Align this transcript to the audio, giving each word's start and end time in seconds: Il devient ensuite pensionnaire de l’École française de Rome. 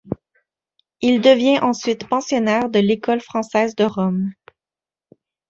Il 1.01 1.21
devient 1.21 1.59
ensuite 1.59 2.07
pensionnaire 2.09 2.71
de 2.71 2.79
l’École 2.79 3.19
française 3.21 3.75
de 3.75 3.83
Rome. 3.83 4.31